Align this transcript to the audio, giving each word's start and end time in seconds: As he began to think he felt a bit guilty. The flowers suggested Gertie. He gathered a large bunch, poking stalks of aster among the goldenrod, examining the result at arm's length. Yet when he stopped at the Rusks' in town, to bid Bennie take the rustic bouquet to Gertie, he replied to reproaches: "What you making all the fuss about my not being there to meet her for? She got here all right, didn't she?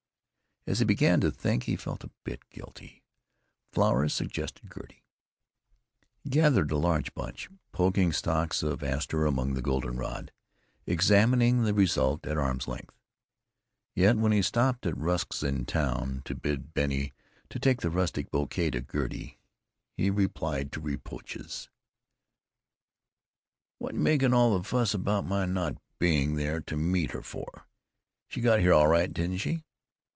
As 0.67 0.77
he 0.77 0.85
began 0.85 1.19
to 1.21 1.31
think 1.31 1.63
he 1.63 1.75
felt 1.75 2.03
a 2.03 2.11
bit 2.23 2.47
guilty. 2.51 3.01
The 3.71 3.75
flowers 3.75 4.13
suggested 4.13 4.71
Gertie. 4.71 5.03
He 6.23 6.29
gathered 6.29 6.69
a 6.69 6.77
large 6.77 7.15
bunch, 7.15 7.49
poking 7.71 8.13
stalks 8.13 8.61
of 8.61 8.83
aster 8.83 9.25
among 9.25 9.55
the 9.55 9.63
goldenrod, 9.63 10.31
examining 10.85 11.63
the 11.63 11.73
result 11.73 12.27
at 12.27 12.37
arm's 12.37 12.67
length. 12.67 12.95
Yet 13.95 14.17
when 14.17 14.31
he 14.31 14.43
stopped 14.43 14.85
at 14.85 14.93
the 14.93 15.01
Rusks' 15.01 15.41
in 15.41 15.65
town, 15.65 16.21
to 16.25 16.35
bid 16.35 16.75
Bennie 16.75 17.11
take 17.49 17.81
the 17.81 17.89
rustic 17.89 18.29
bouquet 18.29 18.69
to 18.69 18.81
Gertie, 18.81 19.39
he 19.97 20.11
replied 20.11 20.71
to 20.73 20.79
reproaches: 20.79 21.69
"What 23.79 23.95
you 23.95 23.99
making 23.99 24.35
all 24.35 24.55
the 24.55 24.63
fuss 24.63 24.93
about 24.93 25.25
my 25.25 25.47
not 25.47 25.81
being 25.97 26.35
there 26.35 26.61
to 26.61 26.77
meet 26.77 27.11
her 27.11 27.23
for? 27.23 27.65
She 28.29 28.41
got 28.41 28.59
here 28.59 28.73
all 28.73 28.87
right, 28.87 29.11
didn't 29.11 29.37
she? 29.39 29.63